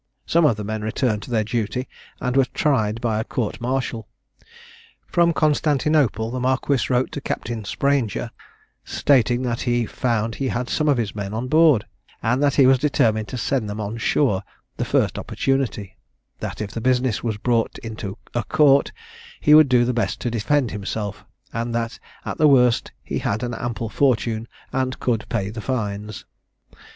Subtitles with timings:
[0.25, 1.87] Some of the men returned to their duty,
[2.19, 4.07] and were tried by a court martial.
[5.05, 8.31] From Constantinople the marquis wrote to Captain Sprainger,
[8.83, 11.85] stating that he found he had some of his men on board,
[12.23, 14.41] and that he was determined to send them on shore
[14.77, 15.95] the first opportunity;
[16.39, 18.91] that if the business was brought into a court,
[19.39, 23.43] he would do the best to defend himself; and that, at the worst, he had
[23.43, 26.25] an ample fortune, and could pay the fines.